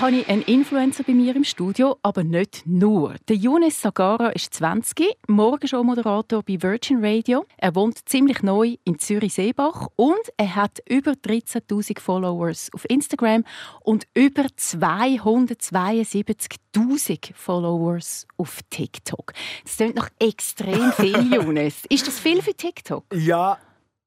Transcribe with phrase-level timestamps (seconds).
[0.00, 3.16] Habe ich einen Influencer bei mir im Studio, aber nicht nur.
[3.28, 7.44] Der Younes Sagara ist 20, Morgenshow-Moderator bei Virgin Radio.
[7.56, 13.42] Er wohnt ziemlich neu in Zürich-Seebach und er hat über 13.000 Followers auf Instagram
[13.80, 19.32] und über 272.000 Followers auf TikTok.
[19.64, 21.82] Das klingt noch extrem viel, Younes.
[21.88, 23.04] Ist das viel für TikTok?
[23.12, 23.58] Ja,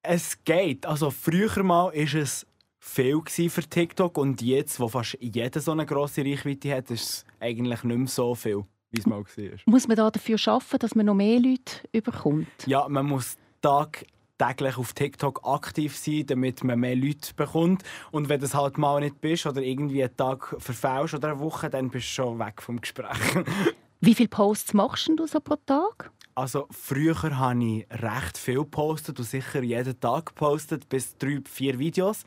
[0.03, 0.86] es geht.
[0.86, 2.48] Also früher mal ist es
[2.81, 7.26] viel für TikTok und jetzt, wo fast jeder so eine grosse Reichweite hat, ist es
[7.39, 9.59] eigentlich nicht mehr so viel, wie es mal war.
[9.66, 12.48] Muss man da dafür arbeiten, dass man noch mehr Leute überkommt?
[12.66, 17.84] Ja, man muss tagtäglich auf TikTok aktiv sein, damit man mehr Leute bekommt.
[18.09, 21.39] Und wenn du das halt mal nicht bist oder irgendwie einen Tag verfällst oder eine
[21.39, 23.45] Woche, dann bist du schon weg vom Gespräch.
[24.03, 26.11] Wie viele Posts machst du so pro Tag?
[26.34, 31.78] Also früher habe ich recht viel gepostet und sicher jeden Tag gepostet, bis drei, vier
[31.78, 32.23] Videos.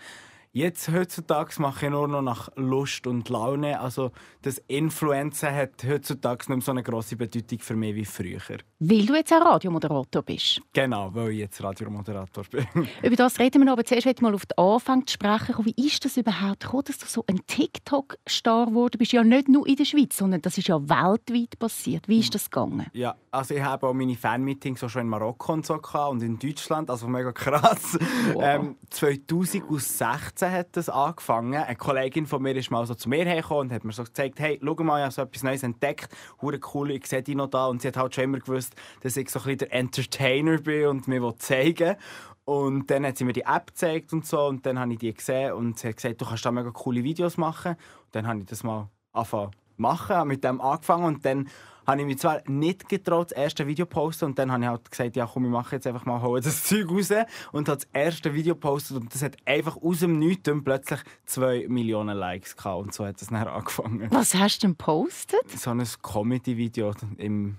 [0.57, 3.81] Jetzt heutzutage mache ich nur noch nach Lust und Laune.
[3.81, 8.39] Also das Influenzen hat heutzutage nicht mehr so eine grosse Bedeutung für mich wie früher.
[8.79, 10.61] Weil du jetzt auch Radiomoderator bist.
[10.73, 12.69] Genau, weil ich jetzt Radiomoderator bin.
[13.03, 15.57] Über das reden wir noch, aber zuerst mal auf den Anfang zu sprechen.
[15.65, 19.11] Wie ist das überhaupt gekommen, dass du so ein TikTok-Star geworden bist?
[19.11, 22.07] Ja nicht nur in der Schweiz, sondern das ist ja weltweit passiert.
[22.07, 22.87] Wie ist das gegangen?
[22.93, 26.39] Ja, also ich habe auch meine Fanmeetings auch schon in Marokko und so und in
[26.39, 27.99] Deutschland, also mega krass.
[28.33, 28.43] Wow.
[28.45, 31.63] Ähm, 2016 2016 hat das angefangen.
[31.63, 34.41] Eine Kollegin von mir ist mal so zu mir hergekommen und hat mir so gezeigt,
[34.41, 37.49] hey, schau mal, ich habe so etwas Neues entdeckt, hure cool, ich sehe dich noch
[37.49, 37.67] da.
[37.67, 40.87] Und sie hat halt schon immer gewusst, dass ich so ein bisschen der Entertainer bin
[40.87, 41.97] und mir zeigen
[42.45, 45.15] und dann hat sie mir die App gezeigt und so und dann habe ich die
[45.15, 47.73] gesehen und sie hat gesagt, du kannst da mega coole Videos machen.
[47.73, 51.05] Und dann habe ich das mal angefangen machen, mit dem angefangen.
[51.05, 51.49] Und dann
[51.87, 54.25] habe ich mich zwar nicht getraut, das erste Video zu posten.
[54.27, 56.65] Und dann habe ich halt gesagt, ja komm, ich mache jetzt einfach mal hole das
[56.69, 57.11] Zeug raus.
[57.53, 58.97] Und habe das erste Video gepostet.
[58.97, 62.83] Und das hat einfach aus dem Nichts plötzlich 2 Millionen Likes gehabt.
[62.83, 64.11] Und so hat es dann angefangen.
[64.11, 65.51] Was hast du denn gepostet?
[65.51, 67.59] So ein Comedy-Video im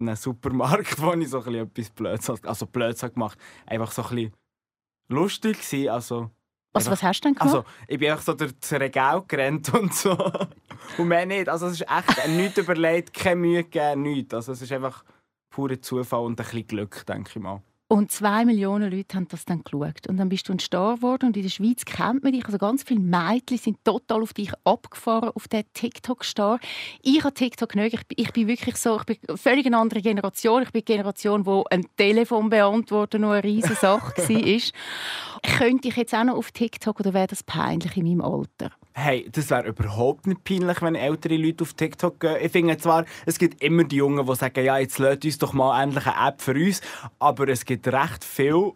[0.00, 3.38] einem Supermarkt, wo ich so ein etwas Blöds, also Blöds gemacht.
[3.66, 4.32] Einfach so ein bisschen
[5.08, 6.30] lustig war, also
[6.76, 7.54] was, was hast du denn gemacht?
[7.54, 10.16] Also, ich bin einfach so durch das Regal gerannt und so.
[10.98, 11.48] und mehr nicht.
[11.48, 14.34] Also, es ist echt nichts überlegt, keine Mühe gegeben, nichts.
[14.34, 15.04] Also, es ist einfach
[15.50, 17.62] purer Zufall und ein bisschen Glück, denke ich mal.
[17.88, 20.08] Und zwei Millionen Leute haben das dann geschaut.
[20.08, 21.26] Und dann bist du ein Star geworden.
[21.26, 22.44] Und in der Schweiz kennt man dich.
[22.44, 26.58] Also ganz viele Mädchen sind total auf dich abgefahren, auf den TikTok-Star.
[27.02, 27.94] Ich habe TikTok nicht.
[27.94, 30.64] Ich bin, ich bin wirklich so, ich bin eine völlig eine andere Generation.
[30.64, 35.58] Ich bin die Generation, wo ein Telefon beantworten noch eine riesige Sache war.
[35.58, 38.72] Könnte ich jetzt auch noch auf TikTok oder wäre das peinlich in meinem Alter?
[38.94, 42.38] Hey, das wäre überhaupt nicht peinlich, wenn ältere Leute auf TikTok gehen.
[42.40, 45.52] Ich finde zwar, es gibt immer die Jungen, die sagen, ja, jetzt lädt uns doch
[45.52, 46.80] mal endlich eine App für uns.
[47.18, 48.74] Aber es gibt recht viele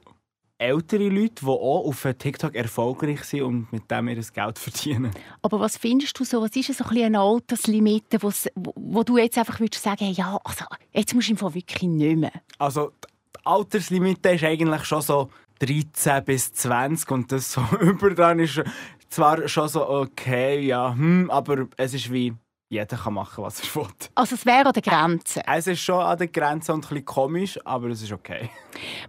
[0.60, 5.10] ältere Leute, die auch auf TikTok erfolgreich sind und mit dem ihr Geld verdienen.
[5.42, 6.42] Aber was findest du so?
[6.42, 10.66] Was ist so ein eine Alterslimite, wo, wo du jetzt einfach würdest sagen, ja, also,
[10.92, 12.32] jetzt musst du einfach wirklich nicht mehr?
[12.58, 15.30] Also, die Alterslimite ist eigentlich schon so
[15.60, 18.62] 13 bis 20 und das so über dann ist
[19.08, 22.34] zwar schon so, okay, ja, hm, aber es ist wie
[22.70, 23.88] jeder kann machen, was er will.
[24.14, 25.42] Also es wäre an der Grenze?
[25.44, 28.48] Es ist schon an der Grenze und ein bisschen komisch, aber es ist okay.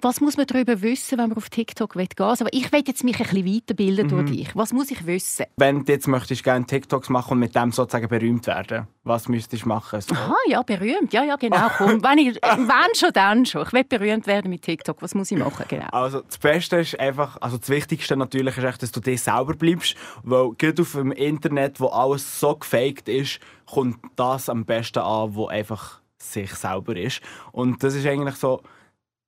[0.02, 2.26] Was muss man darüber wissen, wenn man auf TikTok gehen will?
[2.26, 4.10] Also ich will jetzt mich ein bisschen weiterbilden mhm.
[4.10, 4.56] durch dich.
[4.56, 5.46] Was muss ich wissen?
[5.58, 9.64] Wenn du jetzt möchtest gerne TikToks machen und mit dem sozusagen berühmt werden, was müsstest
[9.64, 10.02] du machen?
[10.02, 10.16] So?
[10.16, 11.14] Aha, ja, berühmt.
[11.14, 11.70] Ja, ja, genau.
[11.78, 13.64] Komm, wenn, ich, wenn schon, dann schon.
[13.68, 15.04] Ich will berühmt werden mit TikTok.
[15.04, 15.66] Was muss ich machen?
[15.68, 15.88] Genau.
[15.92, 19.54] Also das Beste ist einfach, also das Wichtigste natürlich ist echt, dass du dir selber
[19.54, 25.00] bleibst, weil gerade auf dem Internet, wo alles so gefaked ist, kommt das am besten
[25.00, 27.22] an, wo einfach sich selber ist.
[27.52, 28.62] Und das ist eigentlich so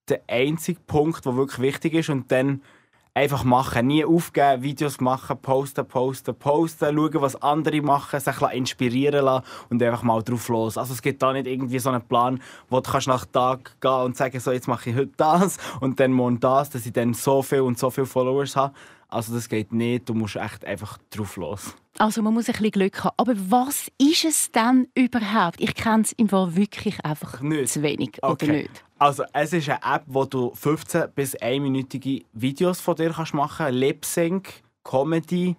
[0.09, 2.09] der einzige Punkt, der wirklich wichtig ist.
[2.09, 2.61] Und dann
[3.15, 9.25] einfach machen, nie aufgeben, Videos machen, posten, posten, posten, schauen, was andere machen, sich inspirieren
[9.25, 10.77] lassen und einfach mal drauf los.
[10.77, 13.91] Also es gibt da nicht irgendwie so einen Plan, wo du kannst nach Tag gehen
[13.91, 17.13] und sagen, so jetzt mache ich heute das und dann morgen das, dass ich dann
[17.13, 18.73] so viel und so viele Followers habe.
[19.07, 21.75] Also das geht nicht, du musst echt einfach drauf los.
[22.03, 23.13] Also man muss ein bisschen Glück haben.
[23.15, 25.61] Aber was ist es denn überhaupt?
[25.61, 27.71] Ich kenne es im Fall wirklich einfach nicht.
[27.71, 28.45] zu wenig, okay.
[28.45, 28.83] oder nicht?
[28.99, 33.67] Also es ist eine App, wo du 15 bis 1-minütige Videos von dir kannst machen
[33.67, 33.79] kannst.
[33.79, 35.55] Lip-Sync, Comedy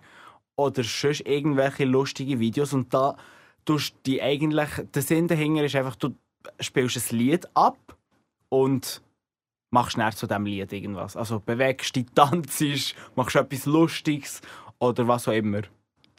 [0.57, 2.75] oder sonst irgendwelche lustige Videos.
[2.75, 3.17] Und da
[3.65, 6.11] tust die eigentlich, der Sinn dahinter ist einfach, du
[6.61, 7.79] spielst ein Lied ab
[8.51, 9.01] und
[9.71, 11.17] machst näher zu diesem Lied irgendwas.
[11.17, 12.63] Also bewegst dich, tanzt,
[13.17, 14.43] machst etwas Lustiges
[14.79, 15.63] oder was auch immer.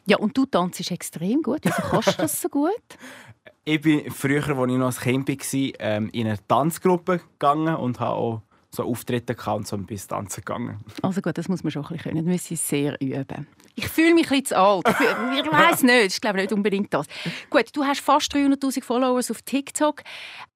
[0.07, 1.61] Ja, und du tanzt extrem gut.
[1.63, 2.71] Wieso kannst du das so gut?
[3.65, 7.99] ich bin früher, als ich noch ein Kind war, ähm, in eine Tanzgruppe gegangen und
[7.99, 8.41] habe auch
[8.75, 10.83] so Auftritte gehabt und so ein bisschen tanzen gegangen.
[11.01, 12.25] Also gut, das muss man schon ein bisschen können.
[12.25, 13.47] Das müssen sehr üben.
[13.75, 14.85] Ich fühle mich ein bisschen zu alt.
[14.87, 16.13] Ich weiß nicht.
[16.13, 17.07] Ich glaube nicht unbedingt das.
[17.49, 20.03] Gut, du hast fast 300'000 Followers auf TikTok.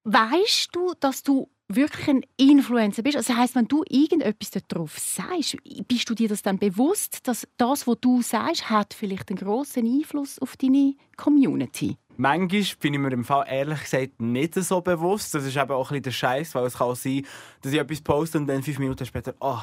[0.03, 3.15] Weißt du, dass du wirklich ein Influencer bist?
[3.15, 5.57] Also das heisst, wenn du irgendetwas darauf sagst,
[5.87, 9.85] bist du dir das dann bewusst, dass das, was du sagst, hat vielleicht einen grossen
[9.85, 11.97] Einfluss auf deine Community?
[12.17, 15.33] Manchmal bin ich mir im Fall ehrlich gesagt nicht so bewusst.
[15.33, 17.25] Das ist eben auch ein bisschen der Scheiß, weil es kann sein,
[17.61, 19.61] dass ich etwas poste und dann fünf Minuten später, oh,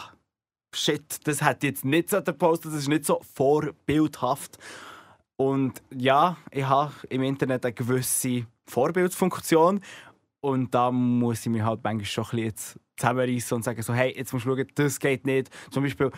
[0.75, 4.58] shit, das hat jetzt nicht so gepostet, das ist nicht so vorbildhaft.
[5.37, 9.81] Und ja, ich habe im Internet eine gewisse Vorbildsfunktion
[10.46, 14.14] und da muss ich mich halt manchmal schon ein bisschen zusammenreißen und sagen so, hey,
[14.16, 15.50] jetzt musst du schauen, das geht nicht.
[15.72, 16.12] Zum Beispiel,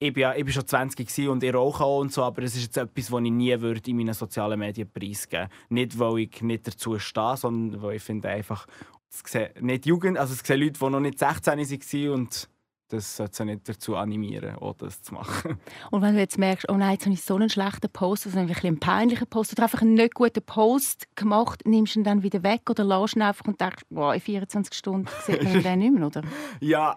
[0.00, 2.56] ich bin, ja, ich bin schon 20 und ich rauche auch und so, aber es
[2.56, 5.54] ist jetzt etwas, was ich nie würde in meinen sozialen Medien preisgeben würde.
[5.68, 8.66] Nicht, weil ich nicht dazu stehe, sondern weil ich finde einfach,
[9.10, 12.48] es sehen nicht Jugend, also es sehen Leute, die noch nicht 16 waren und
[12.88, 15.58] das sollte sie nicht dazu animieren, auch das zu machen.
[15.90, 18.38] Und wenn du jetzt merkst, oh nein, jetzt habe ich so einen schlechten Post, also
[18.38, 22.22] ein einen peinlichen Post oder einfach einen nicht guten Post gemacht, nimmst du ihn dann
[22.22, 25.78] wieder weg oder lässt ihn einfach und denkst, wow, in 24 Stunden sieht man den
[25.78, 26.22] nicht mehr, oder?
[26.60, 26.96] Ja,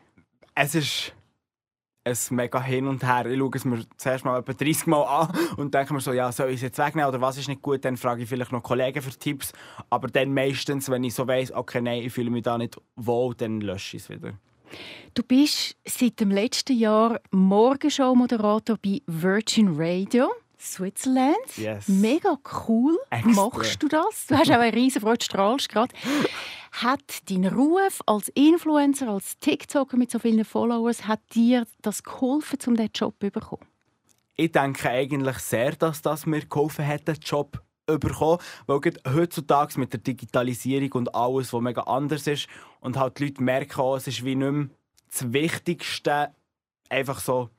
[0.56, 1.14] es ist
[2.04, 3.26] ein mega hin und her.
[3.28, 6.32] Ich schaue es mir zuerst mal etwa 30 Mal an und denke mir so, ja,
[6.32, 7.86] soll ich es jetzt wegnehmen oder was ist nicht gut?
[7.86, 9.54] Dann frage ich vielleicht noch Kollegen für Tipps.
[9.90, 13.36] Aber dann meistens, wenn ich so weiss, okay, nein, ich fühle mich da nicht wohl,
[13.36, 14.34] dann lösche ich es wieder.
[15.14, 20.30] Du bist seit dem letzten Jahr Morgenshow-Moderator bei Virgin Radio.
[20.60, 21.58] Switzerland.
[21.58, 21.88] Yes.
[21.88, 22.38] Mega
[22.68, 22.98] cool.
[23.10, 23.32] Extra.
[23.32, 24.28] Machst du das?
[24.28, 25.94] Du hast auch eine riesen Freude, strahlst gerade.
[26.72, 32.60] Hat dein Ruf als Influencer, als TikToker mit so vielen Followers, hat dir das geholfen,
[32.68, 33.66] um diesen Job zu bekommen?
[34.36, 37.62] Ich denke eigentlich sehr, dass das mir geholfen hat, den Job
[38.00, 38.40] bekommen.
[38.68, 38.82] Weil
[39.14, 42.48] heutzutage mit der Digitalisierung und alles, was mega anders ist,
[42.80, 44.70] und halt die Leute merken auch, es ist wie nicht mehr
[45.12, 46.30] das Wichtigste,
[46.90, 47.50] einfach so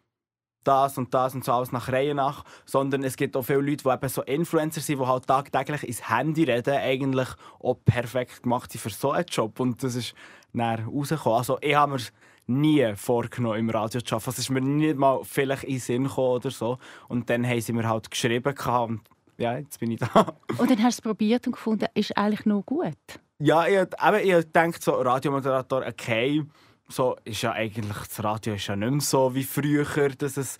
[0.64, 3.84] das und das und so alles nach Reihe nach, sondern es gibt auch viele Leute,
[3.84, 7.28] die eben so Influencer sind, die halt tagtäglich ins Handy reden, eigentlich
[7.60, 10.14] auch perfekt gemacht sind für so einen Job und das ist
[10.52, 11.38] dann rausgekommen.
[11.38, 12.00] Also ich habe mir
[12.46, 14.30] nie vorgenommen, im Radio zu arbeiten.
[14.30, 16.78] Es ist mir nicht mal vielleicht in den Sinn gekommen oder so.
[17.08, 19.00] Und dann haben sie mir halt geschrieben und
[19.42, 20.34] ja, jetzt bin ich da.
[20.58, 22.96] Und dann hast du es probiert und gefunden, ist eigentlich noch gut?
[23.38, 26.44] Ja, ich, eben, ich denke so, Radiomoderator, okay,
[26.88, 30.58] so ist ja eigentlich, das Radio ist ja nicht mehr so wie früher, dass es,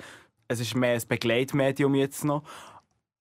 [0.48, 2.42] es ist mehr ein Begleitmedium jetzt noch.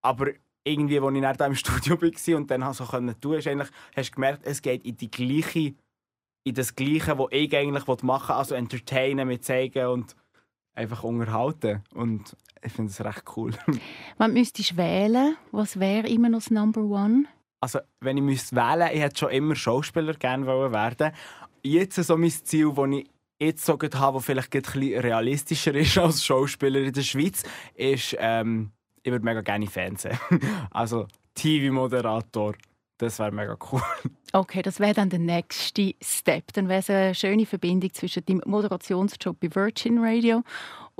[0.01, 0.31] Aber
[0.63, 4.45] irgendwie, als ich dann im Studio war und dann so tun konnte, hast du gemerkt,
[4.45, 5.75] es geht in die gleiche,
[6.43, 10.15] in das Gleiche, was ich eigentlich machen wollte, also entertainen, mit zeigen und
[10.73, 11.83] einfach unterhalten.
[11.93, 13.51] Und ich finde es recht cool.
[14.17, 17.25] Wenn müsstest wählen, was wäre immer noch das Number One?
[17.59, 21.11] Also, wenn ich müsste wählen, ich hätte schon immer Schauspieler gerne werden.
[21.61, 23.07] Jetzt so mein Ziel, das ich
[23.39, 27.43] jetzt so habe, das vielleicht ein bisschen realistischer ist als Schauspieler in der Schweiz,
[27.75, 28.71] ist, ähm,
[29.03, 30.17] ich würde mega gerne Fernsehen.
[30.71, 32.53] also TV-Moderator.
[32.97, 33.81] Das wäre mega cool.
[34.31, 36.53] Okay, das wäre dann der nächste Step.
[36.53, 40.43] Dann wäre es eine schöne Verbindung zwischen dem Moderationsjob bei Virgin Radio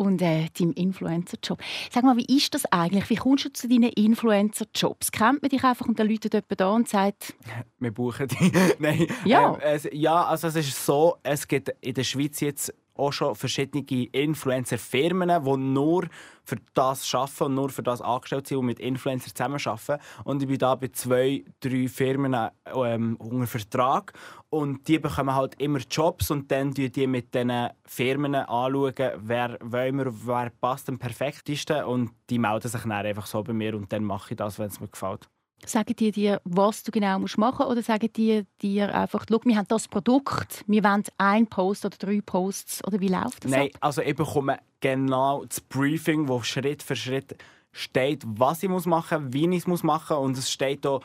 [0.01, 1.59] und äh, deinem Influencer-Job.
[1.91, 3.09] Sag mal, wie ist das eigentlich?
[3.09, 5.11] Wie kommst du zu deinen Influencer-Jobs?
[5.11, 7.35] Kennt man dich einfach und dann läutet jemand da und sagt...
[7.79, 8.51] Wir buchen dich.
[8.79, 9.07] Nein.
[9.25, 9.53] Ja.
[9.53, 13.35] Ähm, es, ja, also es ist so, es gibt in der Schweiz jetzt auch schon
[13.35, 16.07] verschiedene Influencer-Firmen, die nur
[16.43, 19.97] für das arbeiten und nur für das angestellt sind und mit Influencern zusammenarbeiten.
[20.23, 24.13] Und ich bin da bei zwei, drei Firmen ähm, unter Vertrag.
[24.49, 29.57] Und die bekommen halt immer Jobs und dann schauen die mit diesen Firmen anschauen, wer,
[29.61, 31.85] wir, wer passt am perfektesten.
[31.85, 34.67] Und die melden sich dann einfach so bei mir und dann mache ich das, wenn
[34.67, 35.29] es mir gefällt.
[35.65, 39.57] Sagen die dir, was du genau machen musst oder sagen die dir einfach, schau, wir
[39.57, 43.69] haben das Produkt, wir wollen einen Post oder drei Posts oder wie läuft das Nein,
[43.73, 43.77] ab?
[43.79, 47.35] also ich bekomme genau das Briefing, wo Schritt für Schritt
[47.71, 50.99] steht, was ich machen muss, wie ich es machen muss und es steht da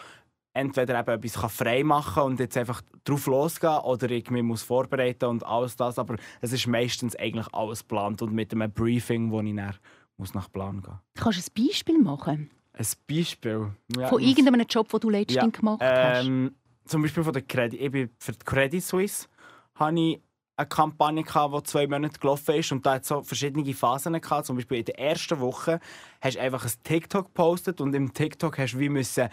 [0.56, 5.26] entweder eben etwas frei machen und jetzt einfach drauf losgehen oder ich mich muss vorbereiten
[5.26, 9.40] und alles das, aber es ist meistens eigentlich alles geplant und mit einem Briefing, wo
[9.42, 9.74] ich dann
[10.16, 10.98] muss nach Plan gehen.
[11.14, 12.50] Kannst du ein Beispiel machen?
[12.76, 13.72] Ein Beispiel?
[13.96, 16.26] Ja, von irgendeinem Job, den du letztens ja, gemacht hast?
[16.26, 16.54] Ähm,
[16.84, 19.26] zum Beispiel von der Credit, ich bin für die Credit Suisse
[19.74, 20.20] habe ich
[20.56, 24.46] eine Kampagne, die zwei Monate gelaufen ist und da hat so verschiedene Phasen gehabt.
[24.46, 25.80] Zum Beispiel in der ersten Woche
[26.20, 29.28] hast du einfach ein TikTok gepostet und im TikTok hast du wie müssen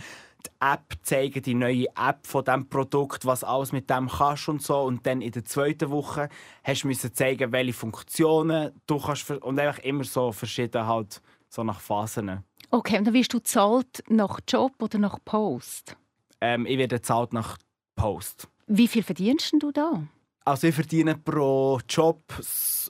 [0.45, 4.61] die App zeigen, die neue App von dem Produkt, was alles mit dem kannst und
[4.61, 4.81] so.
[4.81, 6.27] Und dann in der zweiten Woche
[6.65, 11.63] hast du müssen zeigen, welche Funktionen du kannst und einfach immer so verschieden halt so
[11.63, 12.43] nach Phasen.
[12.73, 15.95] Okay, und dann wirst du zahlt nach Job oder nach Post?
[16.41, 17.59] ähm, ich werde zahlt nach
[17.95, 18.47] Post.
[18.65, 20.01] Wie viel verdienst du da?
[20.43, 22.23] Also ich verdiene pro Job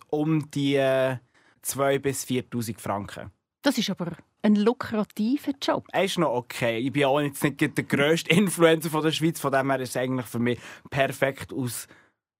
[0.09, 3.31] um die 2.000 bis 4'000 Franken.
[3.61, 5.85] Das ist aber ein lukrativer Job.
[5.91, 6.77] Er ist noch okay.
[6.79, 9.89] Ich bin auch jetzt nicht der grösste Influencer von der Schweiz, von dem her ist
[9.89, 10.59] es eigentlich für mich
[10.91, 11.89] perfekt aus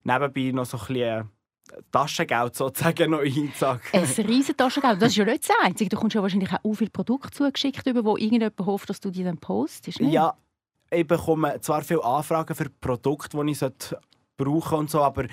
[0.02, 1.30] nebenbei noch so ein bisschen
[1.90, 3.80] Taschengeld sozusagen noch einzusagen.
[3.92, 5.00] Ein riesen Taschengeld.
[5.00, 5.90] Das ist ja nicht das Einzige.
[5.90, 9.24] Du kommst ja wahrscheinlich auch viele Produkte zugeschickt, über wo irgendjemand hofft, dass du die
[9.24, 10.00] dann postest.
[10.00, 10.12] Nicht?
[10.12, 10.36] Ja,
[10.90, 13.64] ich bekomme zwar viele Anfragen für Produkte, die ich
[14.36, 15.26] brauchen und so, aber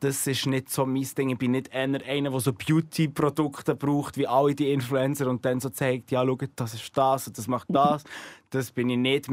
[0.00, 1.30] das ist nicht so mein Ding.
[1.30, 5.68] Ich bin nicht einer, der so Beauty-Produkte braucht, wie alle die Influencer und dann so
[5.68, 8.04] zeigt, ja, schau, das ist das und das macht das.
[8.50, 9.28] Das bin ich nicht.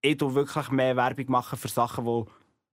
[0.00, 2.26] Ich tue wirklich mehr Werbung machen für Sachen,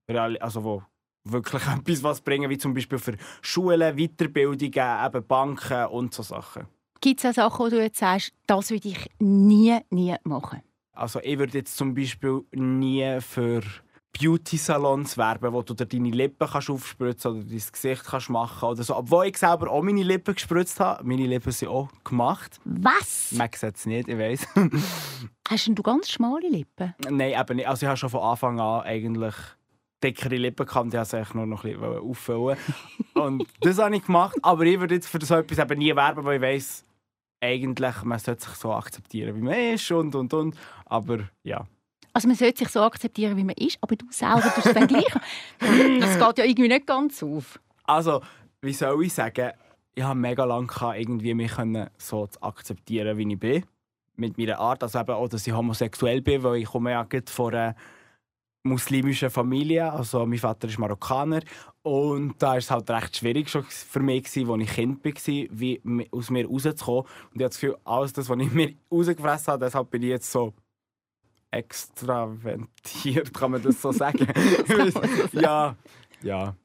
[0.09, 0.83] die, also wo
[1.23, 6.67] wirklich etwas was bringen, wie zum Beispiel für Schulen, Weiterbildungen, eben Banken und so Sachen.
[6.99, 10.61] Gibt es auch Sachen, wo du jetzt sagst, das würde ich nie, nie machen?
[10.93, 13.61] Also ich würde jetzt zum Beispiel nie für
[14.19, 18.83] Beauty-Salons werben, wo du dir deine Lippen kannst aufspritzen oder dein Gesicht kannst machen oder
[18.83, 18.95] so.
[18.95, 21.03] Obwohl ich selber auch meine Lippen gespritzt habe.
[21.03, 22.59] Meine Lippen sind auch gemacht.
[22.65, 23.31] Was?
[23.31, 24.47] Man sieht es nicht, ich weiß.
[25.49, 26.93] Hast du ganz schmale Lippen?
[27.09, 27.67] Nein, eben nicht.
[27.67, 29.35] Also ich habe schon von Anfang an eigentlich
[30.03, 32.57] dickere Lippen gehabt, die habe ich nur noch ein bisschen auffüllen.
[33.13, 34.37] und das habe ich gemacht.
[34.41, 36.85] Aber ich würde jetzt für so etwas eben nie werben, weil ich weiß,
[37.41, 40.55] eigentlich, man sollte sich so akzeptieren, wie man ist und und und.
[40.85, 41.65] Aber ja.
[42.13, 44.87] Also man sollte sich so akzeptieren, wie man ist, aber du selber tust es dann
[44.87, 45.05] gleich.
[45.59, 47.59] das geht ja irgendwie nicht ganz auf.
[47.85, 48.21] Also,
[48.61, 49.51] wie soll ich sagen,
[49.95, 51.53] ich habe mega lange irgendwie mich
[51.97, 53.65] so zu akzeptieren, wie ich bin.
[54.17, 57.53] Mit meiner Art, also eben auch, dass ich homosexuell bin, weil ich komme ja von
[57.53, 57.75] einer
[58.63, 61.41] muslimischen Familie, also mein Vater ist Marokkaner
[61.83, 65.81] und da war es halt recht schwierig schon für mich, als ich Kind war, wie
[66.11, 67.01] aus mir rauszukommen.
[67.01, 70.09] Und ich habe das Gefühl, alles das, was ich mir rausgefressen habe, deshalb bin ich
[70.09, 70.53] jetzt so
[71.49, 74.27] extraventiert, kann man das so sagen?
[75.33, 75.75] ja,
[76.21, 76.55] ja.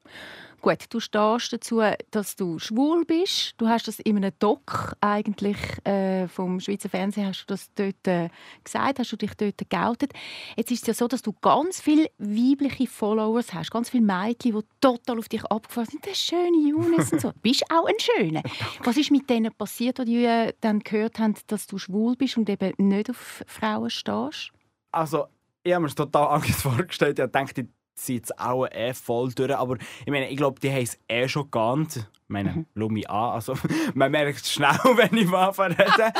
[0.61, 3.53] Gut, du stehst dazu, dass du schwul bist.
[3.57, 8.07] Du hast das in einem Doc eigentlich äh, vom Schweizer Fernsehen hast du das dort
[8.07, 8.29] äh,
[8.63, 10.13] gesagt, hast du dich dort geoutet.
[10.55, 14.57] Jetzt ist es ja so, dass du ganz viele weibliche Followers hast, ganz viele Mädchen,
[14.57, 16.05] die total auf dich abgefahren sind.
[16.05, 17.31] Das schöne Jonas und so.
[17.31, 18.41] Du bist auch ein schöner.
[18.83, 22.49] Was ist mit denen passiert, die äh, dann gehört haben, dass du schwul bist und
[22.49, 24.51] eben nicht auf Frauen stehst?
[24.91, 25.27] Also,
[25.61, 27.19] ich habe mir das total anders vorgestellt.
[27.19, 27.67] Ich dachte,
[27.99, 29.55] sind jetzt auch eh voll durch.
[29.55, 31.97] Aber ich meine, ich glaube, die haben es eh schon geahnt.
[31.97, 32.65] Ich meine, mhm.
[32.77, 33.33] schau mich an.
[33.33, 33.53] Also,
[33.93, 36.13] man merkt es schnell, wenn ich mal rede.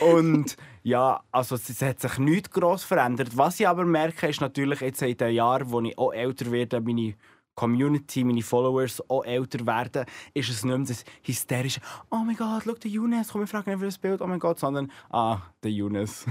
[0.00, 3.36] Und ja, also es hat sich nichts gross verändert.
[3.36, 6.80] Was ich aber merke, ist natürlich jetzt in den Jahren, wo ich auch älter werde,
[6.80, 7.14] meine
[7.54, 12.62] Community, meine Followers auch älter werden, ist es nicht mehr das hysterische «Oh mein Gott,
[12.64, 15.38] schau, der Younes, komm, wir fragen nicht für das Bild, oh mein Gott», sondern «Ah,
[15.62, 16.26] der Younes».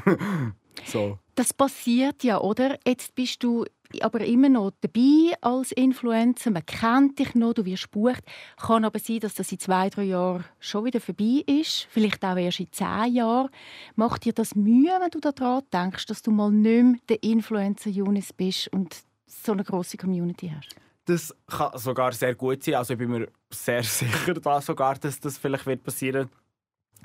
[0.86, 1.20] So.
[1.36, 2.78] Das passiert ja, oder?
[2.86, 3.66] Jetzt bist du
[4.00, 6.52] aber immer noch dabei als Influencer.
[6.52, 8.24] Man kennt dich noch, du wirst gebucht.
[8.58, 11.88] Kann aber sein, dass das in zwei, drei Jahren schon wieder vorbei ist.
[11.90, 13.50] Vielleicht auch erst in zehn Jahren.
[13.96, 17.90] Macht dir das Mühe, wenn du daran denkst, dass du mal nicht mehr der Influencer
[17.90, 20.76] Jonas bist und so eine große Community hast?
[21.06, 22.76] Das kann sogar sehr gut sein.
[22.76, 26.30] Also ich bin mir sehr sicher, da sogar, dass das vielleicht wird passieren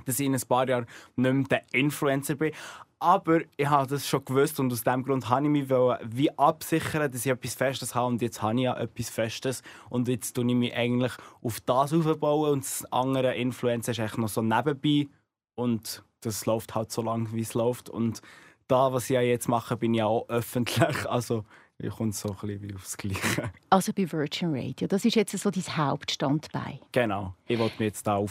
[0.05, 2.53] dass ich in ein paar Jahren nicht mehr der Influencer bin.
[2.99, 7.11] Aber ich habe das schon gewusst und aus diesem Grund habe ich mich wie absichern,
[7.11, 8.07] dass ich etwas Festes habe.
[8.07, 9.63] Und jetzt habe ich ja etwas Festes.
[9.91, 11.13] Und jetzt tue ich mich eigentlich
[11.43, 15.09] auf das aufbauen und das andere Influencer ist eigentlich noch so nebenbei.
[15.55, 17.91] Und das läuft halt so lange, wie es läuft.
[17.91, 18.23] Und
[18.67, 21.07] da, was ich jetzt mache, bin ich auch öffentlich.
[21.07, 21.45] Also
[21.79, 23.51] ich komme so ein bisschen aufs Gleiche.
[23.69, 26.79] Also bei Virgin Radio, das ist jetzt so dein Hauptstandbein.
[26.93, 28.23] Genau, ich wollte mich jetzt da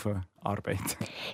[0.45, 0.83] arbeiten.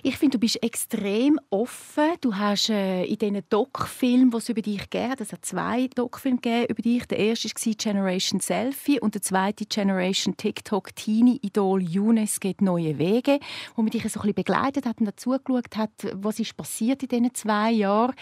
[0.02, 2.10] Ich finde, du bist extrem offen.
[2.20, 6.66] Du hast äh, in diesen Doc-Filmen, die es über dich gegeben es hat zwei Doc-Filme
[6.68, 7.06] über dich.
[7.06, 12.98] Der erste war «Generation Selfie» und der zweite «Generation TikTok Teenie Idol Younes geht neue
[12.98, 13.38] Wege»,
[13.76, 17.02] wo man dich so ein bisschen begleitet hat und dazu geschaut hat, was ist passiert
[17.02, 18.14] in diesen zwei Jahren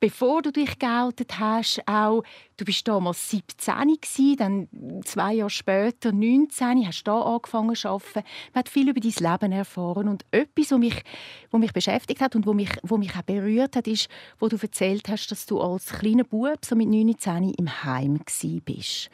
[0.00, 2.22] bevor du dich geoutet hast, auch,
[2.56, 8.24] du bist damals 17 gewesen, dann zwei Jahre später 19, hast da angefangen zu arbeiten.
[8.52, 11.04] Man hat viel über dein Leben erfahren und etwas, was mich,
[11.50, 14.56] was mich beschäftigt hat und was mich, was mich auch berührt hat, ist, wo du
[14.56, 18.20] erzählt hast, dass du als kleiner Bub, so mit 19, im Heim
[18.64, 19.10] bist.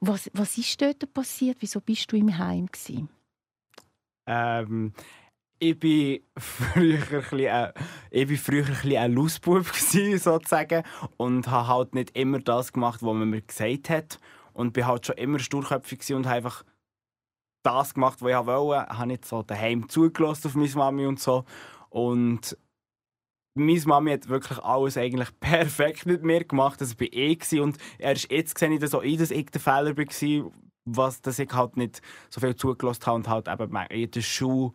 [0.00, 1.56] Was, was ist dort passiert?
[1.60, 2.68] Wieso bist du im Heim
[4.28, 4.92] Ähm,
[5.58, 7.72] ich war früher ein bisschen, äh,
[8.10, 10.82] ich bin früher ein, Lausbub sozusagen
[11.16, 14.20] und habe halt nicht immer das gemacht, was man mir gesagt hat
[14.52, 16.64] und bin halt schon immer sturköpfig und habe einfach
[17.62, 18.86] das gemacht, was ich wollte.
[18.90, 21.44] Ich habe nicht so daheim zugelassen auf meine Mami und so
[21.90, 22.56] und
[23.54, 26.80] meine Mami hat wirklich alles eigentlich perfekt mit mir gemacht.
[26.80, 27.58] Das war ich.
[27.58, 30.52] Und erst jetzt sehe ich das auch ein, dass ich der Fehler war,
[30.84, 34.72] was, dass ich halt nicht so viel zugelassen habe und halt eben in der Schule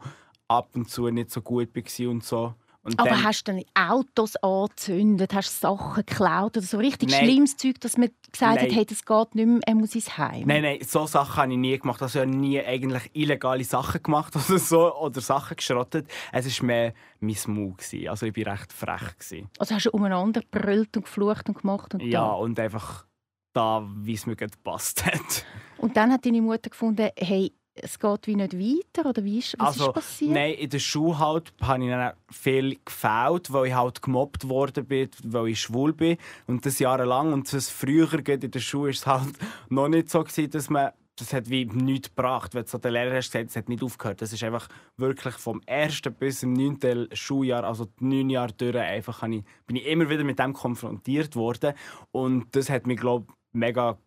[0.57, 2.53] ab und zu nicht so gut war und so.
[2.83, 7.25] Und aber dann, hast du dann Autos angezündet, hast Sachen geklaut oder so richtig nein,
[7.25, 8.65] schlimmes Zeug, dass man gesagt nein.
[8.65, 10.47] hat, hey, das geht nicht mehr, er muss ins Heim?
[10.47, 12.01] Nein, nein, so Sachen habe ich nie gemacht.
[12.01, 16.07] Also ich habe nie eigentlich illegale Sachen gemacht oder so, oder Sachen geschrottet.
[16.31, 17.83] Es war mehr mein Mut.
[18.07, 19.17] Also ich war recht frech.
[19.19, 19.49] Gewesen.
[19.59, 21.93] Also hast du umeinander gebrüllt und geflucht und gemacht?
[21.93, 22.31] Und ja, da.
[22.31, 23.05] und einfach
[23.53, 25.45] da, wie es mir gepasst hat.
[25.77, 29.09] Und dann hat deine Mutter gefunden, hey, es geht wie nicht weiter?
[29.09, 30.31] Oder wie ist, was also, ist passiert?
[30.31, 34.85] Nein, in der Schule halt habe ich dann viel gefällt, weil ich halt gemobbt worden
[34.85, 36.17] bin, weil ich schwul bin.
[36.47, 37.33] Und das jahrelang.
[37.33, 39.33] Und das früher in der Schule war es halt
[39.69, 42.55] noch nicht so, gewesen, dass man das hat wie nichts gebracht.
[42.55, 44.21] Wenn du so der Lehrer hast gesagt, es hat nicht aufgehört.
[44.21, 49.21] Das ist einfach wirklich vom ersten bis zum neunten Schuljahr, also neun Jahre durch, einfach
[49.27, 51.73] ich, bin ich immer wieder mit dem konfrontiert worden.
[52.11, 53.97] Und das hat mich, glaube mega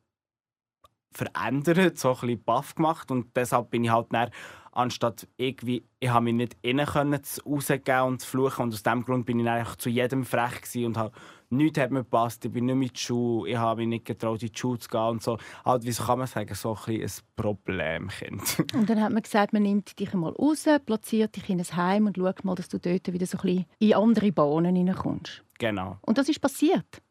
[1.17, 4.31] verändert, so ein bisschen baff gemacht und deshalb bin ich halt dann,
[4.73, 9.05] anstatt irgendwie, ich habe mich nicht innen können rausgeben und zu fluchen und aus diesem
[9.05, 11.13] Grund bin ich eigentlich zu jedem frech gewesen und habe
[11.51, 14.51] nichts hat mir gepasst, ich bin nicht mit Schuhe, ich habe mich nicht getraut, in
[14.51, 15.39] die Schule zu gehen und so.
[15.65, 18.65] Halt, wie kann man sagen, so ein, ein Problemkind.
[18.75, 22.07] Und dann hat man gesagt, man nimmt dich mal raus, platziert dich in ein Heim
[22.07, 25.45] und schaut mal, dass du dort wieder so ein bisschen in andere Bahnen hineinkommst.
[25.59, 25.99] Genau.
[26.03, 27.03] Und das ist passiert?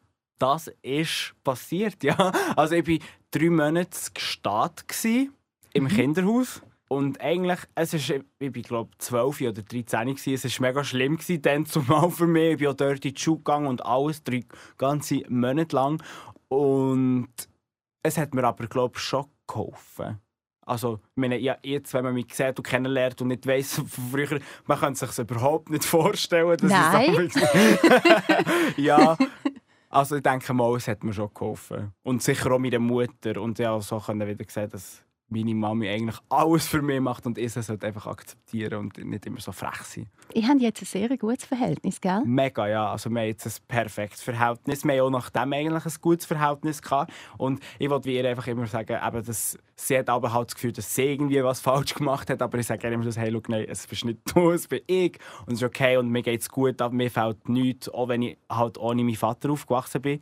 [0.44, 2.32] das ist passiert, ja.
[2.56, 2.98] Also ich war
[3.34, 5.88] drei Monate gestartet im mhm.
[5.88, 6.62] Kinderhaus.
[6.88, 10.34] Und eigentlich, es ist, ich bin glaube 12 oder 13 gewesen.
[10.34, 12.52] Es war mega schlimm gewesen, dann zumal für mich.
[12.52, 14.44] Ich bin auch dort in die Schule gegangen und alles, drei
[14.78, 16.04] ganze Monate lang.
[16.50, 17.30] Und
[18.04, 20.20] es hat mir aber glaube schon geholfen.
[20.66, 23.88] Also, ich meine, ja, jetzt, wenn man mich sieht und kennenlernt und nicht weiss von
[23.88, 27.32] früher, man kann sich überhaupt nicht vorstellen, dass Nein.
[27.34, 29.18] es ja,
[29.94, 31.94] also ich denke mal, es hat mir schon geholfen.
[32.04, 33.40] Und sicher auch meine Mutter.
[33.40, 37.56] Und ja, so wieder sehen, dass meine Mami eigentlich alles für mich macht und ich
[37.56, 40.08] es halt einfach akzeptieren und nicht immer so frech sein.
[40.34, 42.22] Ich habe jetzt ein sehr gutes Verhältnis, gell?
[42.26, 42.92] Mega, ja.
[42.92, 44.84] Also wir haben jetzt ein perfektes Verhältnis.
[44.84, 47.12] Wir haben auch nach dem eigentlich ein gutes Verhältnis gehabt.
[47.38, 50.56] Und ich wollte wie ihr einfach immer sagen, eben, dass sie hat aber halt das
[50.56, 52.42] Gefühl, dass sie irgendwie was falsch gemacht hat.
[52.42, 55.18] Aber ich sage immer, hey, look, nein, es bist nicht du, es bin ich.
[55.46, 58.22] Und es ist okay und mir geht es gut, aber mir fällt nichts, auch wenn
[58.22, 60.22] ich halt ohne meinen Vater aufgewachsen bin.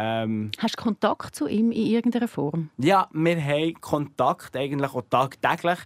[0.00, 2.70] Ähm, Hast du Kontakt zu ihm in irgendeiner Form?
[2.78, 5.80] Ja, wir haben Kontakt eigentlich auch tagtäglich.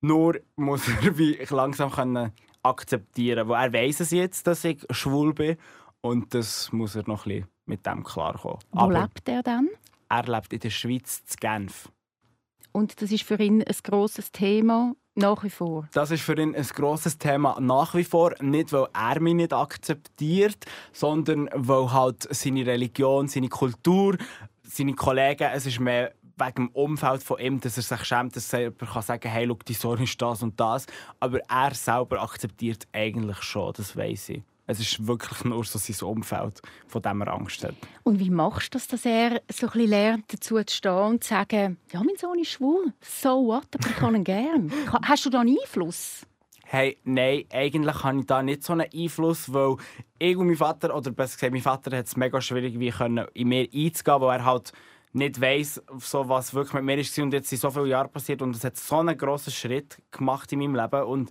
[0.00, 3.60] Nur muss er wie langsam können akzeptieren können.
[3.60, 5.56] Er weiß es jetzt, dass ich schwul bin.
[6.00, 8.58] Und das muss er noch ein bisschen mit dem klarkommen.
[8.70, 9.68] Wo Aber lebt er dann?
[10.08, 11.90] Er lebt in der Schweiz, in Genf.
[12.70, 15.88] Und das ist für ihn ein grosses Thema nach wie vor.
[15.92, 18.34] Das ist für ihn ein grosses Thema nach wie vor.
[18.40, 24.16] Nicht, weil er mich nicht akzeptiert, sondern weil halt seine Religion, seine Kultur,
[24.62, 28.52] seine Kollegen, es ist mehr wegen dem Umfeld von ihm, dass er sich schämt, dass
[28.52, 30.86] er kann sagen hey, schau, die Sohn ist das und das.
[31.20, 34.42] Aber er selber akzeptiert eigentlich schon, das weiß ich.
[34.66, 37.74] Es ist wirklich nur so sein Umfeld, von dem er Angst hat.
[38.02, 41.24] Und wie machst du das, dass er so ein bisschen lernt, dazu zu stehen und
[41.24, 44.68] zu sagen, ja, mein Sohn ist schwul, so what, aber ich kann ihn gerne.
[45.02, 46.26] Hast du da einen Einfluss?
[46.64, 49.76] Hey, nein, eigentlich habe ich da nicht so einen Einfluss, weil
[50.18, 53.26] ich und mein Vater, oder besser gesagt, mein Vater hat es mega schwierig, wie können,
[53.34, 54.72] in mir einzugehen, weil er halt
[55.12, 58.40] nicht weiss, so, was wirklich mit mir ist und jetzt sind so viele Jahre passiert
[58.40, 61.30] und es hat so einen grossen Schritt gemacht in meinem Leben und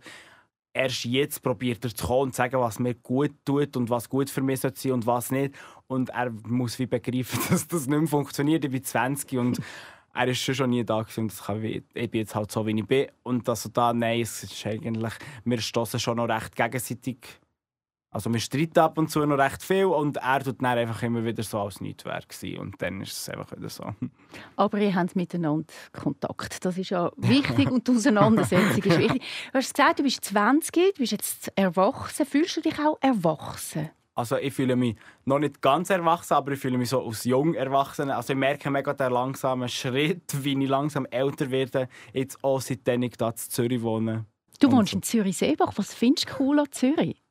[0.74, 4.10] erst jetzt probiert er zu kommen und zu sagen, was mir gut tut und was
[4.10, 5.56] gut für mich sein sollte und was nicht.
[5.88, 8.64] Und er muss wie begreifen, dass das nicht mehr funktioniert.
[8.66, 9.60] Ich bin 20 und
[10.14, 12.86] er ist schon nie da und das kann, ich bin jetzt halt so, wie ich
[12.86, 13.08] bin.
[13.24, 17.18] Und also da, nein, es ist eigentlich, wir stoßen schon noch recht gegenseitig
[18.12, 21.24] also wir streiten ab und zu noch recht viel und er tut dann einfach immer
[21.24, 23.86] wieder so, als nichts wäre und dann ist es einfach wieder so.
[24.58, 29.24] Aber ihr habt miteinander Kontakt, das ist ja wichtig und die Auseinandersetzung ist wichtig.
[29.54, 32.26] Du hast gesagt, du bist 20, du bist jetzt erwachsen.
[32.26, 33.90] Fühlst du dich auch erwachsen?
[34.14, 37.54] Also ich fühle mich noch nicht ganz erwachsen, aber ich fühle mich so als jung
[37.54, 38.10] erwachsen.
[38.12, 43.04] Also ich merke mega den langsamen Schritt, wie ich langsam älter werde, jetzt auch seitdem
[43.04, 44.26] ich hier in Zürich wohne.
[44.60, 44.98] Du wohnst so.
[44.98, 45.72] in Zürich-Seebach.
[45.78, 47.22] Was findest du cool an Zürich?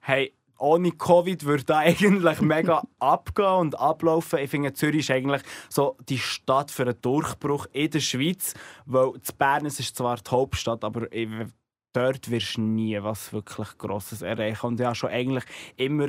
[0.00, 4.38] Hey, ohne Covid würde da eigentlich mega abgehen und ablaufen.
[4.40, 8.54] Ich finde, Zürich ist eigentlich so die Stadt für einen Durchbruch in der Schweiz,
[8.86, 11.08] weil Bern ist zwar die Hauptstadt, aber
[11.92, 14.66] dort wirst du nie was wirklich Grosses erreichen.
[14.66, 15.44] Und habe schon eigentlich
[15.76, 16.08] immer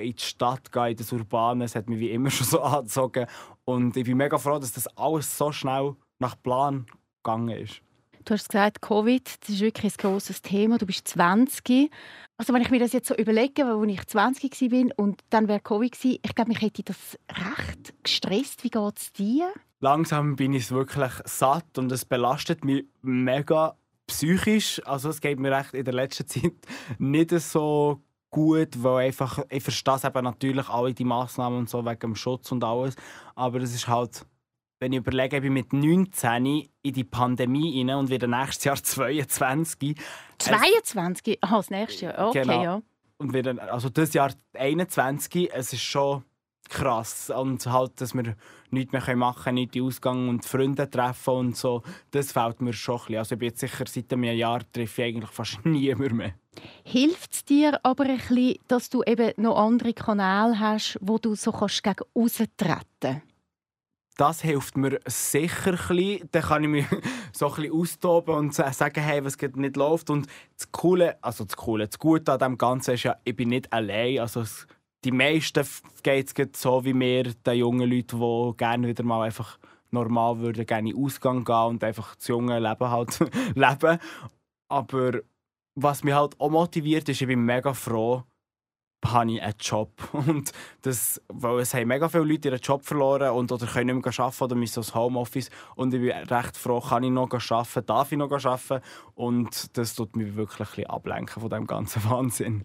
[0.00, 1.64] in die Stadt gehen, in das Urbane.
[1.64, 3.26] Es hat mich wie immer schon so angezogen.
[3.64, 6.86] Und ich bin mega froh, dass das alles so schnell nach Plan
[7.22, 7.82] gegangen ist.
[8.26, 10.78] Du hast gesagt, Covid, das ist wirklich ein grosses Thema.
[10.78, 11.92] Du bist 20.
[12.36, 15.60] Also wenn ich mir das jetzt so überlege, als ich 20 war und dann wäre
[15.60, 18.64] Covid gewesen, ich glaube, mich hätte das recht gestresst.
[18.64, 19.48] Wie geht es dir?
[19.78, 23.76] Langsam bin ich wirklich satt und es belastet mich mega
[24.08, 24.82] psychisch.
[24.84, 26.54] Also es geht mir recht in der letzten Zeit
[26.98, 32.00] nicht so gut, weil einfach, ich verstehe eben natürlich alle die Massnahmen und so wegen
[32.00, 32.96] dem Schutz und alles,
[33.36, 34.26] aber es ist halt
[34.78, 36.46] wenn ich überlege, ich bin mit 19
[36.82, 39.96] in die Pandemie rein und wieder nächstes Jahr 22.
[40.38, 41.38] 22?
[41.42, 42.28] Aha, das nächste Jahr.
[42.28, 42.62] Okay, genau.
[42.62, 42.82] ja.
[43.18, 46.22] Und wieder, also das Jahr 21, es ist schon
[46.68, 47.30] krass.
[47.30, 48.36] Und halt, dass wir
[48.70, 52.72] nichts mehr machen können, nicht in Ausgang und Freunde treffen und so, das fällt mir
[52.72, 53.18] schon ein bisschen.
[53.18, 56.34] Also ich bin jetzt sicher, seit einem Jahr treffe ich eigentlich fast niemand mehr.
[56.84, 61.34] Hilft es dir aber ein bisschen, dass du eben noch andere Kanäle hast, wo du
[61.34, 63.22] so kannst gegen austreten kannst?
[64.16, 66.28] Das hilft mir sicher ein.
[66.32, 66.86] Dann kann ich mich
[67.32, 70.10] so ein austoben und sagen, hey, was nicht läuft.
[70.10, 70.26] Und
[70.56, 73.72] das Coole, also das Coole, das Gute an dem Ganzen ist ja, ich bin nicht
[73.72, 74.20] allein.
[74.20, 74.44] Also
[75.04, 75.64] die meisten
[76.02, 79.58] geht es so wie mir, den jungen Leuten, die gerne wieder mal einfach
[79.90, 83.18] normal würden, gerne in Ausgang gehen und einfach das junge Leben halt
[83.54, 83.98] leben.
[84.68, 85.20] Aber
[85.74, 88.24] was mich halt auch motiviert ist, ich bin mega froh,
[89.12, 89.90] habe ich einen Job.
[90.12, 94.04] Und das, weil es haben mega viele Leute ihren Job verloren und, oder können nicht
[94.04, 95.50] mehr arbeiten oder müssen ins Homeoffice.
[95.74, 98.84] Und ich bin recht froh, kann ich noch arbeiten, darf ich noch arbeiten.
[99.14, 102.64] Und das tut mich wirklich ein bisschen ablenken von diesem ganzen Wahnsinn.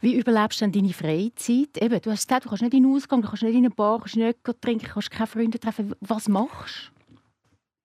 [0.00, 1.78] Wie überlebst du denn deine Freizeit?
[1.80, 3.70] Eben, du hast gesagt, du kannst nicht in den Ausgang, du kannst nicht in eine
[3.70, 5.94] Bar, du kannst nicht trinken, du kannst keine Freunde treffen.
[6.00, 7.02] Was machst du?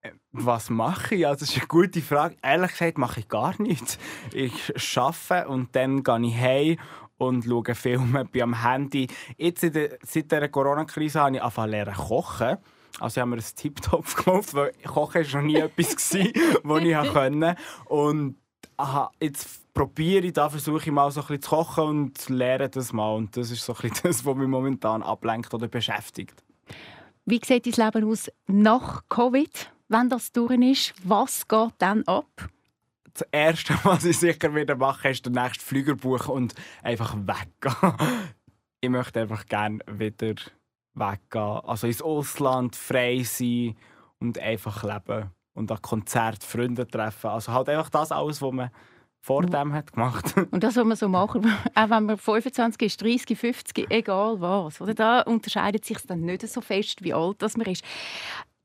[0.02, 1.28] Äh, was mache ich?
[1.28, 2.36] Also, das ist eine gute Frage.
[2.42, 3.98] Ehrlich gesagt mache ich gar nichts.
[4.34, 6.78] Ich arbeite und dann gehe ich heim
[7.18, 9.08] und schaue Filme am Handy.
[9.38, 12.58] Jetzt der, seit der Corona-Krise habe ich angefangen kochen.
[13.00, 16.14] Also haben wir einen Tip-Top gekauft, weil Kochen war noch nie etwas,
[16.64, 17.56] was ich konnte.
[17.86, 18.36] Und
[18.78, 22.70] aha, jetzt probiere ich, da versuche ich mal so ein bisschen zu kochen und lerne
[22.70, 23.16] das mal.
[23.16, 26.44] Und das ist so ein bisschen das, was mich momentan ablenkt oder beschäftigt.
[27.26, 29.72] Wie sieht dein Leben aus nach Covid?
[29.90, 32.50] Wenn das durch ist, was geht dann ab?
[33.18, 37.96] Das Erste, was ich sicher wieder mache, ist den nächsten Flüger buchen und einfach weggehen.
[38.82, 40.36] ich möchte einfach gerne wieder
[40.94, 41.60] weggehen.
[41.64, 43.76] Also ins Ausland, frei sein
[44.20, 45.32] und einfach leben.
[45.54, 47.32] Und an Konzert Freunde treffen.
[47.32, 48.70] Also halt einfach das alles, was man
[49.20, 50.36] vor dem hat gemacht.
[50.52, 54.80] und das, was man so machen, auch wenn man 25 ist, 30, 50, egal was.
[54.80, 57.84] Oder da unterscheidet sich dann nicht so fest, wie alt das man ist.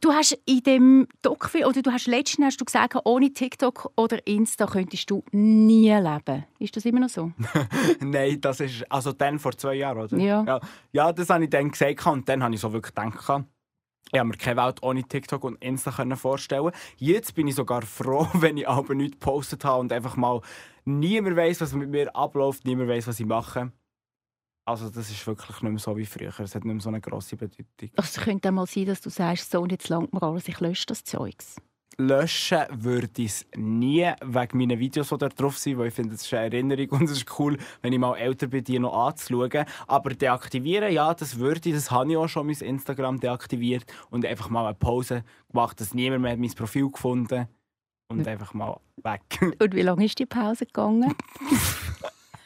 [0.02, 4.26] Du hast in dem Doc oder du hast letztens hast du gesagt, ohne TikTok oder
[4.26, 6.44] Insta könntest du nie leben.
[6.58, 7.30] Ist das immer noch so?
[8.00, 10.16] Nein, das ist also dann vor zwei Jahren, oder?
[10.18, 10.42] Ja.
[10.44, 10.60] Ja,
[10.90, 13.14] ja das habe ich dann gesagt und dann habe ich so wirklich gedacht,
[14.10, 18.26] ich habe mir keine Welt ohne TikTok und Insta vorstellen Jetzt bin ich sogar froh,
[18.34, 20.40] wenn ich aber nichts gepostet habe und einfach mal
[20.84, 23.70] niemand weiß, was mit mir abläuft, niemand weiß, was ich mache.
[24.64, 26.28] Also das ist wirklich nicht mehr so wie früher.
[26.38, 27.90] Es hat nicht mehr so eine grosse Bedeutung.
[27.96, 30.60] Also es könnte mal sein, dass du sagst, so und jetzt langt mir alles, ich
[30.60, 31.56] lösche das Zeugs.
[31.98, 36.12] Löschen würde ich es nie wegen meinen Videos, die da drauf sind, weil ich finde,
[36.12, 39.08] das ist eine Erinnerung und es ist cool, wenn ich mal älter bin, die noch
[39.08, 39.66] anzuschauen.
[39.86, 44.24] Aber deaktivieren, ja, das würde ich, das habe ich auch schon mein Instagram deaktiviert und
[44.24, 47.46] einfach mal eine Pause gemacht, dass niemand mehr mein Profil gefunden
[48.08, 49.22] und einfach mal weg.
[49.60, 51.14] Und wie lange ist die Pause gegangen?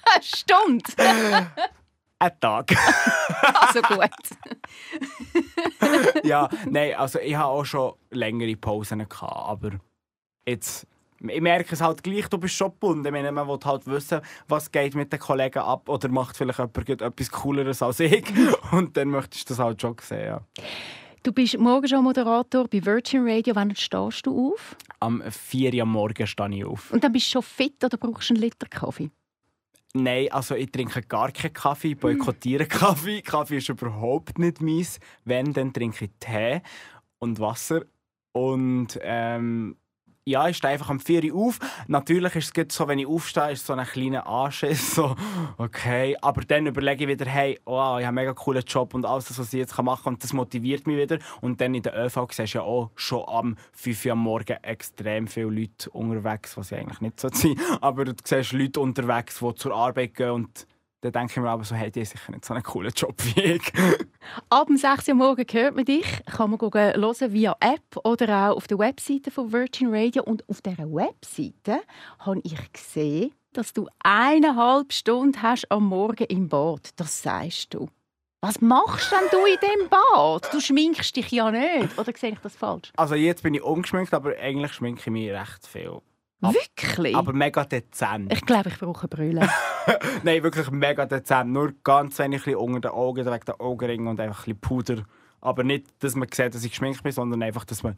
[0.14, 1.50] Eine Stunde!
[2.18, 2.72] Ein Tag.
[3.42, 4.00] also gut.
[6.24, 9.72] ja, nein, also ich habe auch schon längere Pausen gehabt, aber
[10.46, 10.86] jetzt
[11.20, 13.06] ich merke es halt gleich, du bist schon gebunden.
[13.06, 16.58] Ich meine, man will halt wissen, was geht mit den Kollegen ab oder macht vielleicht
[16.58, 18.24] jemand etwas Cooleres als ich.
[18.72, 20.26] Und dann möchtest du das halt schon sehen.
[20.26, 20.40] Ja.
[21.22, 23.54] Du bist morgen schon Moderator bei Virgin Radio.
[23.54, 24.76] Wann stehst du auf?
[25.00, 26.92] Am 4 Uhr am Morgen stehe ich auf.
[26.92, 29.10] Und dann bist du schon fit oder brauchst du einen Liter Kaffee?
[30.02, 33.22] Nein, also ich trinke gar keinen Kaffee, ich boykottiere Kaffee.
[33.22, 34.98] Kaffee ist überhaupt nicht meins.
[35.24, 36.60] Wenn, dann trinke ich Tee
[37.18, 37.82] und Wasser.
[38.32, 39.76] Und ähm,
[40.28, 41.60] ja, ich stehe einfach am 4 Uhr auf.
[41.86, 44.96] Natürlich ist es so, wenn ich aufstehe, ist es so ein kleiner Anschiss.
[44.96, 45.14] So,
[45.58, 46.16] okay.
[46.22, 49.38] Aber dann überlege ich wieder, hey, oh, ich habe einen mega coolen Job und alles,
[49.38, 50.14] was ich jetzt machen kann.
[50.14, 51.18] Und das motiviert mich wieder.
[51.42, 54.56] Und dann in der ÖV siehst du ja auch schon am 5 Uhr am Morgen
[54.62, 59.38] extrem viele Leute unterwegs, was ich eigentlich nicht so sein Aber du siehst Leute unterwegs,
[59.38, 60.66] die zur Arbeit gehen und
[61.10, 63.14] dann denke ich mir aber so, hey, die haben sicher nicht so einen coolen Job
[63.24, 63.72] wie ich.
[64.50, 66.06] Ab 6 Uhr morgen hört man dich.
[66.26, 70.22] Kann man hören via App oder auch auf der Webseite von Virgin Radio.
[70.24, 71.80] Und auf dieser Webseite
[72.18, 76.90] habe ich gesehen, dass du eineinhalb Stunden hast am Morgen im Bad.
[76.96, 77.88] Das sagst du.
[78.42, 80.52] Was machst denn du in dem Bad?
[80.52, 81.98] Du schminkst dich ja nicht.
[81.98, 82.92] Oder sehe ich das falsch?
[82.96, 86.00] Also jetzt bin ich ungeschminkt, aber eigentlich schminke ich mich recht viel.
[86.40, 87.16] Wirklich?
[87.16, 88.32] Aber mega dezent.
[88.32, 89.48] ich glaube, ich brauche Brille.
[90.22, 91.50] Nein, wirklich mega dezent.
[91.50, 95.02] Nur ganz wenig unter den Augen, wegen den Augenringen und einfach ein bisschen Puder.
[95.40, 97.96] Aber nicht, dass man sieht, dass ich geschminkt bin, sondern einfach, dass man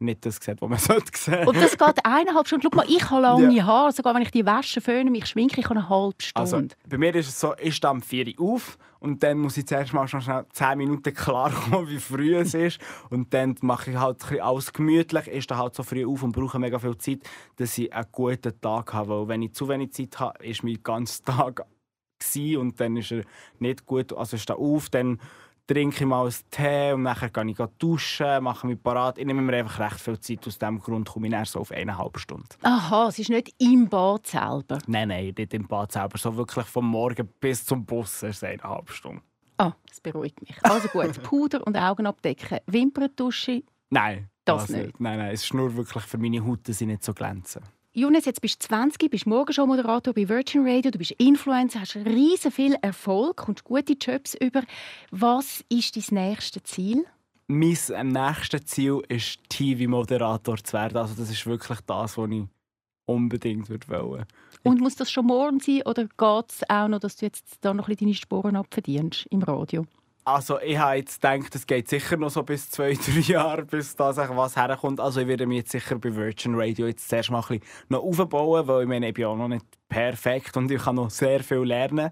[0.00, 1.46] nicht das sieht, was man sollte sehen.
[1.46, 2.68] Und das geht eineinhalb Stunden.
[2.70, 3.92] Schau mal, ich habe lange Haare.
[3.92, 6.40] Sogar wenn ich die Wäsche föhne, mich schminke, ich habe eine halbe Stunde.
[6.40, 9.56] Also, bei mir ist es so, ich stehe um 4 Uhr auf und dann muss
[9.56, 12.78] ich zuerst mal schon schnell 10 Minuten klarkommen, wie früh es ist.
[13.10, 16.58] Und dann mache ich halt alles gemütlich, ich stehe halt so früh auf und brauche
[16.58, 17.20] mega viel Zeit,
[17.56, 19.10] dass ich einen guten Tag habe.
[19.10, 21.66] Weil wenn ich zu wenig Zeit habe, ist mein ganzer Tag
[22.36, 23.22] und dann ist er
[23.58, 24.12] nicht gut.
[24.12, 25.18] Also ich stehe auf, dann
[25.70, 27.16] trinke ich mal einen Tee und dann
[27.54, 29.18] gehe ich duschen, mache mich parat.
[29.18, 30.44] Ich nehme mir einfach recht viel Zeit.
[30.48, 32.48] Aus diesem Grund komme ich so auf eineinhalb Stunden.
[32.62, 34.78] Aha, es ist nicht im Bad selber.
[34.88, 36.18] Nein, nein, nicht im Bad selber.
[36.18, 39.22] So wirklich vom Morgen bis zum Bus ist eineinhalb Stunden.
[39.58, 40.56] Ah, das beruhigt mich.
[40.64, 42.58] Also gut, Puder und Augen abdecken.
[42.66, 44.28] Wimperntusche, Nein.
[44.44, 44.98] Das also, nicht.
[44.98, 47.62] Nein, nein, es ist nur wirklich für meine Haut, dass sie nicht so glänzen.
[47.92, 52.52] Jonas, jetzt bist du 20, bist Morgenshow-Moderator bei Virgin Radio, du bist Influencer, hast riesen
[52.52, 54.62] viel Erfolg, kommst gute Jobs über.
[55.10, 57.04] Was ist dein nächstes Ziel?
[57.48, 60.98] Mein ähm, nächstes Ziel ist, TV-Moderator zu werden.
[60.98, 62.44] Also das ist wirklich das, was ich
[63.06, 64.24] unbedingt wollen.
[64.62, 67.74] Und muss das schon morgen sein oder geht es auch noch, dass du jetzt da
[67.74, 69.84] noch ein bisschen deine Sporen abverdienst im Radio?
[70.24, 73.96] Also ich habe jetzt gedacht, es geht sicher noch so bis zwei, drei Jahre, bis
[73.96, 75.00] da was herkommt.
[75.00, 78.02] Also ich werde mich jetzt sicher bei Virgin Radio jetzt zuerst mal ein bisschen noch
[78.02, 81.42] aufbauen, weil ich meine, ich bin auch noch nicht perfekt und ich kann noch sehr
[81.42, 82.10] viel lernen.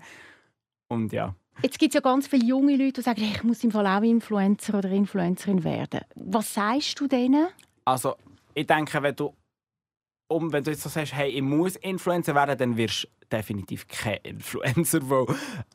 [0.89, 1.35] Und ja.
[1.63, 4.03] Jetzt gibt es ja ganz viele junge Leute, die sagen, ich muss im Fall auch
[4.03, 6.01] Influencer oder Influencerin werden.
[6.15, 7.49] Was sagst du denen?
[7.85, 8.15] Also
[8.55, 9.35] ich denke, wenn du,
[10.29, 13.89] um, wenn du jetzt so sagst, hey, ich muss Influencer werden, dann wirst du definitiv
[13.89, 15.27] kein Influencer, weil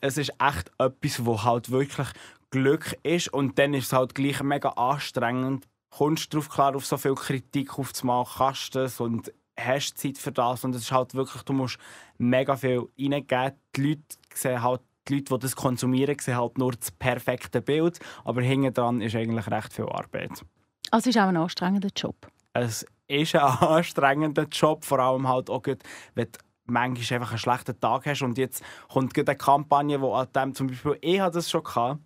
[0.02, 2.08] es ist echt etwas, wo halt wirklich
[2.52, 5.68] Glück ist und dann ist es halt gleich mega anstrengend.
[5.90, 10.32] Kommst du drauf klar, auf so viel Kritik aufzumachen, kannst das und hast Zeit für
[10.32, 11.78] das und es ist halt wirklich, du musst
[12.18, 13.54] mega viel reingeben.
[13.76, 14.02] Die Leute
[14.34, 18.74] sehen halt die Leute, die das konsumieren, sehen halt nur das perfekte Bild, aber hinten
[18.74, 20.44] dran ist eigentlich recht viel Arbeit.
[20.92, 22.16] Also ist auch ein anstrengender Job.
[22.54, 25.80] Es ist ein anstrengender Job, vor allem halt auch gut,
[26.14, 28.22] wenn du manchmal einfach einen schlechten Tag hast.
[28.22, 32.00] Und jetzt kommt eine Kampagne, wo an dem zum Beispiel, ich hatte das schon gehabt,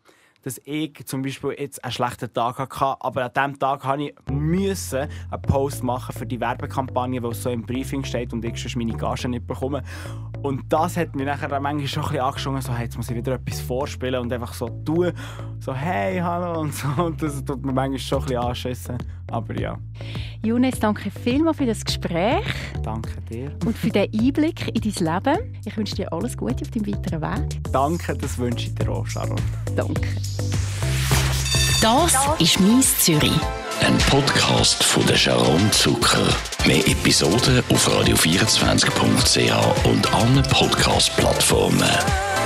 [0.44, 4.34] dass ich zum Beispiel jetzt einen schlechten Tag hatte, aber an diesem Tag musste ich
[4.34, 8.76] müssen einen Post machen für die Werbekampagne, weil es so im Briefing steht und ich
[8.78, 9.84] meine Gage nicht bekomme.
[10.44, 13.18] Und das hat mich dann manchmal schon ein bisschen angeschoben, so, hey, jetzt muss ich
[13.18, 15.12] wieder etwas vorspielen und einfach so tun,
[15.60, 16.88] so hey, hallo und so.
[17.04, 18.98] Und das tut mir manchmal schon ein bisschen anschissen.
[19.30, 19.78] Aber ja,
[20.44, 22.46] Jonas, danke vielmals für das Gespräch
[22.82, 23.52] danke dir.
[23.66, 25.62] und für den Einblick in dein Leben.
[25.66, 27.60] Ich wünsche dir alles Gute auf deinem weiteren Weg.
[27.72, 29.36] Danke, das wünsche ich dir auch, Sharon.
[29.76, 30.08] Danke.
[31.82, 33.32] Das ist «Mies Zürich».
[33.82, 36.28] Ein Podcast von der Sharon Zucker.
[36.66, 42.37] Mehr Episoden auf radio24.ch und allen Podcast-Plattformen.